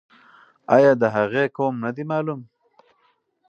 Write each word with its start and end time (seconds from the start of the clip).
آیا 0.75 0.91
د 1.01 1.03
هغې 1.15 1.43
قوم 1.57 1.73
نه 1.83 1.89
دی 1.95 2.03
معلوم؟ 2.11 2.41